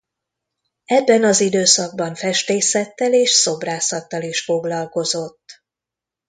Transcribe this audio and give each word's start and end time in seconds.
Ebben 0.87 1.23
az 1.23 1.39
időszakban 1.39 2.15
festészettel 2.15 3.13
és 3.13 3.29
szobrászattal 3.31 4.21
is 4.21 4.43
foglalkozott. 4.43 5.63